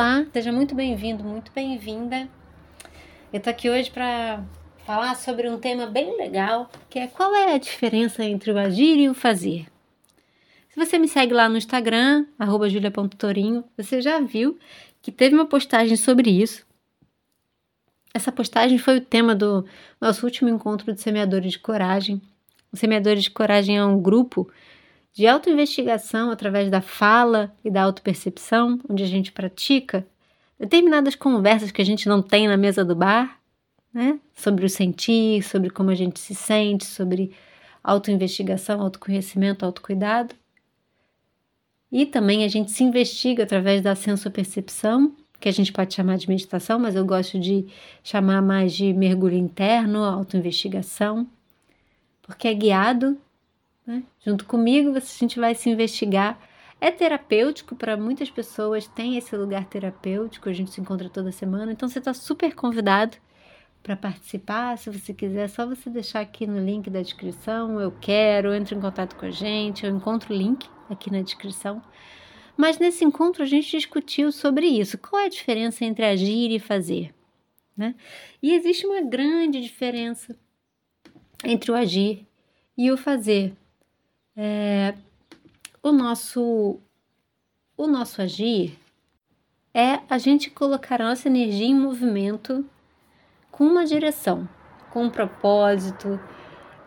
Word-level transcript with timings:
Olá, 0.00 0.24
seja 0.32 0.50
muito 0.50 0.74
bem-vindo, 0.74 1.22
muito 1.22 1.52
bem-vinda. 1.52 2.26
Eu 3.30 3.38
tô 3.38 3.50
aqui 3.50 3.68
hoje 3.68 3.90
para 3.90 4.42
falar 4.86 5.14
sobre 5.14 5.46
um 5.46 5.58
tema 5.58 5.84
bem 5.84 6.16
legal, 6.16 6.70
que 6.88 6.98
é 6.98 7.06
qual 7.06 7.34
é 7.34 7.52
a 7.52 7.58
diferença 7.58 8.24
entre 8.24 8.50
o 8.50 8.56
agir 8.56 8.98
e 8.98 9.10
o 9.10 9.14
fazer. 9.14 9.66
Se 10.70 10.76
você 10.76 10.98
me 10.98 11.06
segue 11.06 11.34
lá 11.34 11.50
no 11.50 11.58
Instagram, 11.58 12.24
julia.torinho, 12.70 13.62
você 13.76 14.00
já 14.00 14.18
viu 14.20 14.58
que 15.02 15.12
teve 15.12 15.34
uma 15.34 15.44
postagem 15.44 15.98
sobre 15.98 16.30
isso. 16.30 16.66
Essa 18.14 18.32
postagem 18.32 18.78
foi 18.78 18.96
o 18.96 19.02
tema 19.02 19.34
do 19.34 19.66
nosso 20.00 20.24
último 20.24 20.48
encontro 20.48 20.94
de 20.94 21.00
semeadores 21.02 21.52
de 21.52 21.58
coragem. 21.58 22.22
Os 22.72 22.80
semeadores 22.80 23.24
de 23.24 23.30
coragem 23.30 23.76
é 23.76 23.84
um 23.84 24.00
grupo 24.00 24.50
de 25.12 25.26
autoinvestigação 25.26 26.30
através 26.30 26.70
da 26.70 26.80
fala 26.80 27.54
e 27.64 27.70
da 27.70 27.82
autopercepção, 27.82 28.78
onde 28.88 29.02
a 29.02 29.06
gente 29.06 29.32
pratica 29.32 30.06
determinadas 30.58 31.14
conversas 31.14 31.70
que 31.70 31.82
a 31.82 31.84
gente 31.84 32.08
não 32.08 32.22
tem 32.22 32.46
na 32.46 32.56
mesa 32.56 32.84
do 32.84 32.94
bar, 32.94 33.40
né? 33.92 34.20
Sobre 34.34 34.64
o 34.64 34.68
sentir, 34.68 35.42
sobre 35.42 35.70
como 35.70 35.90
a 35.90 35.94
gente 35.94 36.20
se 36.20 36.34
sente, 36.34 36.84
sobre 36.84 37.32
autoinvestigação, 37.82 38.80
autoconhecimento, 38.80 39.64
autocuidado. 39.64 40.34
E 41.90 42.06
também 42.06 42.44
a 42.44 42.48
gente 42.48 42.70
se 42.70 42.84
investiga 42.84 43.42
através 43.42 43.82
da 43.82 43.96
sensopercepção, 43.96 45.16
que 45.40 45.48
a 45.48 45.52
gente 45.52 45.72
pode 45.72 45.94
chamar 45.94 46.18
de 46.18 46.28
meditação, 46.28 46.78
mas 46.78 46.94
eu 46.94 47.04
gosto 47.04 47.40
de 47.40 47.66
chamar 48.04 48.42
mais 48.42 48.74
de 48.74 48.92
mergulho 48.92 49.36
interno, 49.36 50.04
autoinvestigação, 50.04 51.26
porque 52.22 52.46
é 52.46 52.54
guiado 52.54 53.18
né? 53.90 54.04
Junto 54.24 54.44
comigo, 54.44 54.96
a 54.96 55.00
gente 55.00 55.40
vai 55.40 55.52
se 55.52 55.68
investigar. 55.68 56.38
É 56.80 56.92
terapêutico 56.92 57.74
para 57.74 57.96
muitas 57.96 58.30
pessoas, 58.30 58.86
tem 58.86 59.16
esse 59.16 59.36
lugar 59.36 59.64
terapêutico, 59.64 60.48
a 60.48 60.52
gente 60.52 60.70
se 60.70 60.80
encontra 60.80 61.10
toda 61.10 61.32
semana, 61.32 61.72
então 61.72 61.88
você 61.88 61.98
está 61.98 62.14
super 62.14 62.54
convidado 62.54 63.16
para 63.82 63.96
participar. 63.96 64.78
Se 64.78 64.88
você 64.88 65.12
quiser, 65.12 65.44
é 65.44 65.48
só 65.48 65.66
você 65.66 65.90
deixar 65.90 66.20
aqui 66.20 66.46
no 66.46 66.64
link 66.64 66.88
da 66.88 67.02
descrição. 67.02 67.80
Eu 67.80 67.92
quero, 68.00 68.54
entre 68.54 68.76
em 68.76 68.80
contato 68.80 69.16
com 69.16 69.26
a 69.26 69.30
gente, 69.30 69.84
eu 69.84 69.94
encontro 69.94 70.32
o 70.32 70.36
link 70.36 70.68
aqui 70.88 71.10
na 71.10 71.20
descrição. 71.20 71.82
Mas 72.56 72.78
nesse 72.78 73.04
encontro 73.04 73.42
a 73.42 73.46
gente 73.46 73.70
discutiu 73.70 74.30
sobre 74.30 74.66
isso. 74.66 74.96
Qual 74.98 75.20
é 75.20 75.26
a 75.26 75.30
diferença 75.30 75.84
entre 75.84 76.04
agir 76.04 76.50
e 76.50 76.60
fazer? 76.60 77.12
Né? 77.76 77.94
E 78.40 78.54
existe 78.54 78.86
uma 78.86 79.02
grande 79.02 79.60
diferença 79.60 80.36
entre 81.44 81.72
o 81.72 81.74
agir 81.74 82.26
e 82.76 82.90
o 82.90 82.96
fazer 82.96 83.54
é, 84.42 84.94
o 85.82 85.92
nosso 85.92 86.80
o 87.76 87.86
nosso 87.86 88.22
agir 88.22 88.78
é 89.74 90.00
a 90.08 90.16
gente 90.16 90.48
colocar 90.48 91.02
a 91.02 91.10
nossa 91.10 91.28
energia 91.28 91.66
em 91.66 91.74
movimento 91.74 92.64
com 93.50 93.64
uma 93.64 93.84
direção, 93.84 94.48
com 94.90 95.04
um 95.04 95.10
propósito, 95.10 96.18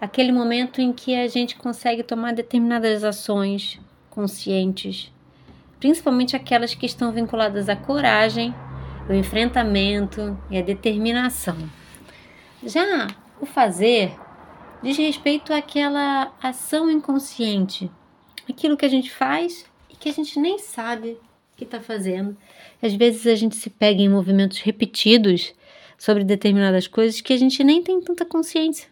aquele 0.02 0.32
momento 0.32 0.82
em 0.82 0.92
que 0.92 1.16
a 1.16 1.28
gente 1.28 1.56
consegue 1.56 2.02
tomar 2.02 2.34
determinadas 2.34 3.04
ações 3.04 3.80
conscientes, 4.10 5.12
principalmente 5.80 6.36
aquelas 6.36 6.74
que 6.74 6.88
estão 6.88 7.12
vinculadas 7.12 7.70
à 7.70 7.76
coragem, 7.76 8.52
ao 9.08 9.14
enfrentamento 9.14 10.36
e 10.50 10.58
à 10.58 10.62
determinação. 10.64 11.58
Já 12.64 13.08
o 13.40 13.46
fazer 13.46 14.12
diz 14.84 14.98
respeito 14.98 15.54
àquela 15.54 16.34
ação 16.42 16.92
inconsciente, 16.92 17.90
aquilo 18.48 18.76
que 18.76 18.86
a 18.86 18.90
gente 18.90 19.10
faz 19.10 19.66
e 19.90 19.96
que 19.96 20.10
a 20.10 20.12
gente 20.12 20.38
nem 20.38 20.60
sabe 20.60 21.18
que 21.56 21.64
está 21.64 21.80
fazendo. 21.80 22.36
Às 22.82 22.94
vezes 22.94 23.26
a 23.26 23.36
gente 23.36 23.56
se 23.56 23.70
pega 23.70 24.02
em 24.02 24.10
movimentos 24.10 24.60
repetidos 24.60 25.54
sobre 25.98 26.26
determinadas 26.26 26.86
coisas 26.86 27.22
que 27.22 27.32
a 27.32 27.38
gente 27.38 27.64
nem 27.64 27.82
tem 27.82 28.02
tanta 28.02 28.26
consciência. 28.26 28.90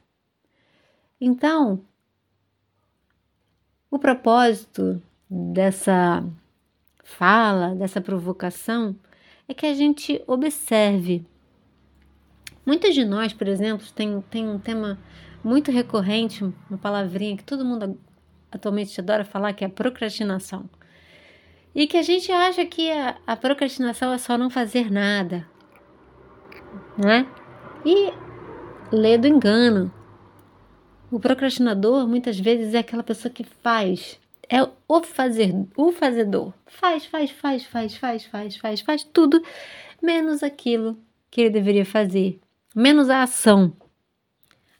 Então, 1.19 1.81
o 3.89 3.99
propósito 3.99 5.01
dessa 5.29 6.23
fala, 7.03 7.75
dessa 7.75 7.99
provocação, 7.99 8.95
é 9.45 9.53
que 9.53 9.65
a 9.65 9.73
gente 9.73 10.23
observe. 10.25 11.25
Muitos 12.65 12.95
de 12.95 13.03
nós, 13.03 13.33
por 13.33 13.47
exemplo, 13.49 13.85
tem, 13.93 14.21
tem 14.29 14.47
um 14.47 14.57
tema 14.57 14.97
muito 15.43 15.71
recorrente, 15.71 16.43
uma 16.43 16.77
palavrinha 16.77 17.37
que 17.37 17.43
todo 17.43 17.65
mundo 17.65 17.97
atualmente 18.51 18.99
adora 18.99 19.23
falar, 19.23 19.53
que 19.53 19.63
é 19.63 19.67
procrastinação. 19.67 20.69
E 21.73 21.87
que 21.87 21.97
a 21.97 22.01
gente 22.01 22.31
acha 22.31 22.65
que 22.65 22.91
a, 22.91 23.17
a 23.25 23.35
procrastinação 23.35 24.11
é 24.11 24.17
só 24.17 24.37
não 24.37 24.49
fazer 24.49 24.91
nada, 24.91 25.47
né? 26.97 27.25
E 27.85 28.11
lê 28.91 29.17
do 29.17 29.27
engano. 29.27 29.91
O 31.09 31.19
procrastinador 31.19 32.07
muitas 32.07 32.39
vezes 32.39 32.73
é 32.73 32.79
aquela 32.79 33.03
pessoa 33.03 33.33
que 33.33 33.43
faz, 33.43 34.19
é 34.49 34.61
o 34.87 35.01
fazer, 35.01 35.53
o 35.77 35.91
fazedor. 35.91 36.53
Faz, 36.67 37.05
faz, 37.05 37.31
faz, 37.31 37.65
faz, 37.65 37.95
faz, 37.95 38.25
faz, 38.25 38.57
faz, 38.57 38.81
faz 38.81 39.03
tudo 39.03 39.41
menos 40.01 40.43
aquilo 40.43 40.97
que 41.29 41.41
ele 41.41 41.49
deveria 41.49 41.85
fazer, 41.85 42.39
menos 42.75 43.09
a 43.09 43.23
ação. 43.23 43.73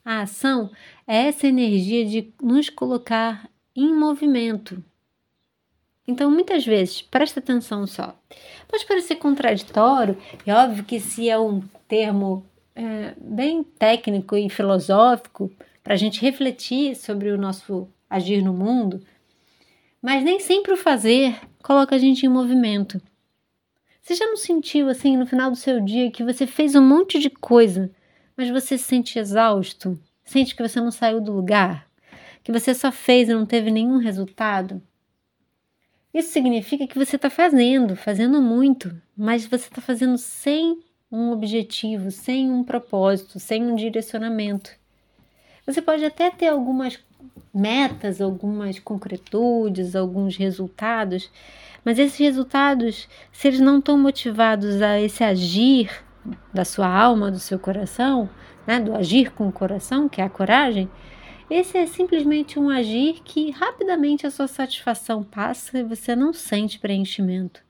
A 0.03 0.21
ação 0.21 0.71
é 1.07 1.27
essa 1.27 1.47
energia 1.47 2.05
de 2.05 2.33
nos 2.41 2.69
colocar 2.69 3.49
em 3.75 3.93
movimento. 3.93 4.83
Então, 6.07 6.31
muitas 6.31 6.65
vezes, 6.65 7.01
presta 7.01 7.39
atenção 7.39 7.85
só. 7.85 8.19
Pode 8.67 8.85
parecer 8.85 9.15
contraditório, 9.15 10.17
é 10.45 10.53
óbvio 10.53 10.83
que 10.83 10.99
se 10.99 11.29
é 11.29 11.39
um 11.39 11.61
termo 11.87 12.45
é, 12.75 13.13
bem 13.17 13.63
técnico 13.63 14.35
e 14.35 14.49
filosófico 14.49 15.51
para 15.83 15.93
a 15.93 15.97
gente 15.97 16.21
refletir 16.21 16.95
sobre 16.95 17.29
o 17.29 17.37
nosso 17.37 17.87
agir 18.09 18.41
no 18.41 18.53
mundo, 18.53 19.01
mas 20.01 20.23
nem 20.23 20.39
sempre 20.39 20.73
o 20.73 20.77
fazer 20.77 21.39
coloca 21.63 21.95
a 21.95 21.99
gente 21.99 22.25
em 22.25 22.29
movimento. 22.29 23.01
Você 24.01 24.15
já 24.15 24.25
não 24.25 24.35
sentiu 24.35 24.89
assim 24.89 25.15
no 25.15 25.27
final 25.27 25.51
do 25.51 25.55
seu 25.55 25.79
dia 25.79 26.11
que 26.11 26.23
você 26.23 26.47
fez 26.47 26.75
um 26.75 26.81
monte 26.81 27.19
de 27.19 27.29
coisa, 27.29 27.91
mas 28.35 28.49
você 28.49 28.77
se 28.77 28.83
sente 28.83 29.19
exausto? 29.19 29.99
Sente 30.23 30.55
que 30.55 30.67
você 30.67 30.79
não 30.79 30.91
saiu 30.91 31.19
do 31.19 31.31
lugar? 31.31 31.87
Que 32.43 32.51
você 32.51 32.73
só 32.73 32.91
fez 32.91 33.29
e 33.29 33.33
não 33.33 33.45
teve 33.45 33.69
nenhum 33.69 33.97
resultado? 33.97 34.81
Isso 36.13 36.31
significa 36.31 36.87
que 36.87 36.97
você 36.97 37.15
está 37.15 37.29
fazendo, 37.29 37.95
fazendo 37.95 38.41
muito, 38.41 38.93
mas 39.15 39.45
você 39.45 39.67
está 39.67 39.81
fazendo 39.81 40.17
sem 40.17 40.79
um 41.11 41.31
objetivo, 41.31 42.11
sem 42.11 42.51
um 42.51 42.63
propósito, 42.63 43.39
sem 43.39 43.63
um 43.63 43.75
direcionamento. 43.75 44.71
Você 45.65 45.81
pode 45.81 46.03
até 46.03 46.29
ter 46.29 46.47
algumas 46.47 46.99
metas, 47.53 48.19
algumas 48.19 48.79
concretudes, 48.79 49.95
alguns 49.95 50.35
resultados, 50.35 51.29
mas 51.83 51.99
esses 51.99 52.17
resultados, 52.17 53.07
se 53.31 53.47
eles 53.47 53.59
não 53.59 53.79
estão 53.79 53.97
motivados 53.97 54.81
a 54.81 54.99
esse 54.99 55.23
agir 55.23 55.89
da 56.53 56.65
sua 56.65 56.87
alma, 56.87 57.31
do 57.31 57.39
seu 57.39 57.57
coração, 57.57 58.29
né, 58.65 58.79
do 58.79 58.95
agir 58.95 59.31
com 59.31 59.47
o 59.47 59.51
coração, 59.51 60.07
que 60.07 60.21
é 60.21 60.23
a 60.23 60.29
coragem, 60.29 60.89
esse 61.49 61.77
é 61.77 61.85
simplesmente 61.85 62.57
um 62.57 62.69
agir 62.69 63.21
que 63.25 63.51
rapidamente 63.51 64.25
a 64.25 64.31
sua 64.31 64.47
satisfação 64.47 65.21
passa 65.21 65.79
e 65.79 65.83
você 65.83 66.15
não 66.15 66.31
sente 66.31 66.79
preenchimento. 66.79 67.61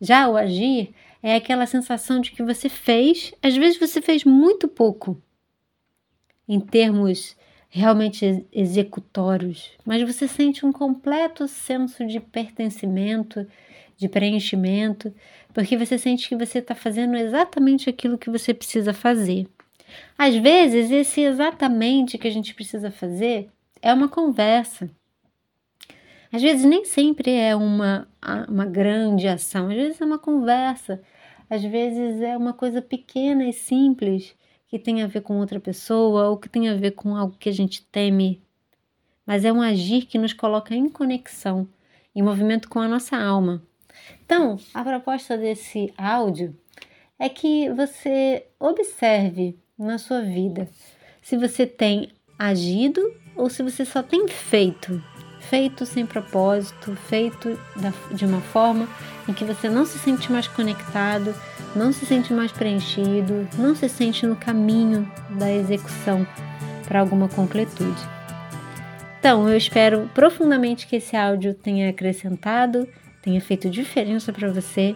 Já 0.00 0.26
o 0.26 0.38
agir 0.38 0.94
é 1.22 1.36
aquela 1.36 1.66
sensação 1.66 2.18
de 2.18 2.30
que 2.30 2.42
você 2.42 2.68
fez, 2.68 3.34
às 3.42 3.54
vezes 3.54 3.78
você 3.78 4.00
fez 4.00 4.24
muito 4.24 4.66
pouco, 4.66 5.20
em 6.48 6.58
termos 6.58 7.36
realmente 7.68 8.46
executórios, 8.50 9.70
mas 9.84 10.02
você 10.02 10.26
sente 10.26 10.64
um 10.64 10.72
completo 10.72 11.46
senso 11.46 12.06
de 12.06 12.20
pertencimento, 12.20 13.46
de 13.96 14.08
preenchimento, 14.08 15.14
porque 15.52 15.76
você 15.76 15.98
sente 15.98 16.28
que 16.28 16.36
você 16.36 16.58
está 16.58 16.74
fazendo 16.74 17.16
exatamente 17.16 17.88
aquilo 17.88 18.18
que 18.18 18.30
você 18.30 18.52
precisa 18.52 18.92
fazer. 18.92 19.46
Às 20.16 20.34
vezes, 20.36 20.90
esse 20.90 21.20
exatamente 21.20 22.18
que 22.18 22.28
a 22.28 22.30
gente 22.30 22.54
precisa 22.54 22.90
fazer 22.90 23.50
é 23.80 23.92
uma 23.92 24.08
conversa. 24.08 24.90
Às 26.32 26.40
vezes, 26.40 26.64
nem 26.64 26.84
sempre 26.84 27.30
é 27.30 27.54
uma, 27.54 28.08
uma 28.48 28.64
grande 28.64 29.28
ação, 29.28 29.68
às 29.68 29.74
vezes 29.74 30.00
é 30.00 30.04
uma 30.04 30.18
conversa, 30.18 31.02
às 31.50 31.62
vezes 31.62 32.22
é 32.22 32.36
uma 32.36 32.54
coisa 32.54 32.80
pequena 32.80 33.44
e 33.46 33.52
simples 33.52 34.34
que 34.66 34.78
tem 34.78 35.02
a 35.02 35.06
ver 35.06 35.20
com 35.20 35.38
outra 35.38 35.60
pessoa 35.60 36.30
ou 36.30 36.38
que 36.38 36.48
tem 36.48 36.70
a 36.70 36.74
ver 36.74 36.92
com 36.92 37.14
algo 37.14 37.36
que 37.38 37.50
a 37.50 37.52
gente 37.52 37.84
teme. 37.92 38.42
Mas 39.26 39.44
é 39.44 39.52
um 39.52 39.60
agir 39.60 40.06
que 40.06 40.16
nos 40.16 40.32
coloca 40.32 40.74
em 40.74 40.88
conexão, 40.88 41.68
em 42.14 42.22
movimento 42.22 42.70
com 42.70 42.80
a 42.80 42.88
nossa 42.88 43.18
alma. 43.18 43.62
Então, 44.24 44.58
a 44.72 44.82
proposta 44.82 45.36
desse 45.36 45.92
áudio 45.96 46.56
é 47.18 47.28
que 47.28 47.70
você 47.70 48.46
observe 48.58 49.58
na 49.78 49.98
sua 49.98 50.20
vida 50.22 50.68
se 51.22 51.36
você 51.36 51.66
tem 51.66 52.10
agido 52.38 53.00
ou 53.36 53.48
se 53.48 53.62
você 53.62 53.84
só 53.84 54.02
tem 54.02 54.26
feito. 54.28 55.02
feito 55.40 55.84
sem 55.84 56.06
propósito, 56.06 56.96
feito 56.96 57.58
de 58.12 58.24
uma 58.24 58.40
forma 58.40 58.88
em 59.28 59.32
que 59.32 59.44
você 59.44 59.68
não 59.68 59.84
se 59.84 59.98
sente 59.98 60.32
mais 60.32 60.48
conectado, 60.48 61.34
não 61.76 61.92
se 61.92 62.06
sente 62.06 62.32
mais 62.32 62.50
preenchido, 62.50 63.46
não 63.58 63.74
se 63.74 63.88
sente 63.88 64.24
no 64.26 64.34
caminho 64.36 65.10
da 65.38 65.52
execução 65.52 66.26
para 66.86 67.00
alguma 67.00 67.28
concretude. 67.28 68.00
Então, 69.18 69.48
eu 69.48 69.56
espero 69.56 70.10
profundamente 70.14 70.86
que 70.86 70.96
esse 70.96 71.16
áudio 71.16 71.54
tenha 71.54 71.90
acrescentado, 71.90 72.88
tenha 73.22 73.40
feito 73.40 73.70
diferença 73.70 74.32
para 74.32 74.50
você. 74.50 74.94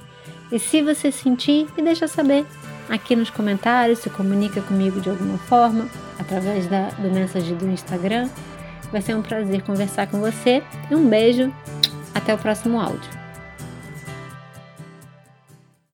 E 0.50 0.58
se 0.58 0.82
você 0.82 1.10
sentir, 1.10 1.66
me 1.76 1.82
deixa 1.82 2.06
saber 2.06 2.44
aqui 2.88 3.16
nos 3.16 3.30
comentários, 3.30 4.00
se 4.00 4.10
comunica 4.10 4.60
comigo 4.62 5.00
de 5.00 5.10
alguma 5.10 5.38
forma, 5.38 5.88
através 6.18 6.66
da, 6.66 6.88
do 6.90 7.10
mensagem 7.10 7.56
do 7.56 7.66
Instagram. 7.68 8.28
Vai 8.92 9.02
ser 9.02 9.14
um 9.14 9.22
prazer 9.22 9.62
conversar 9.62 10.06
com 10.06 10.20
você. 10.20 10.62
E 10.90 10.94
um 10.94 11.08
beijo, 11.08 11.52
até 12.14 12.34
o 12.34 12.38
próximo 12.38 12.80
áudio. 12.80 13.25